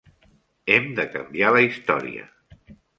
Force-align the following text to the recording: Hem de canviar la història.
Hem 0.75 0.89
de 1.01 1.07
canviar 1.17 1.55
la 1.59 1.65
història. 1.69 2.29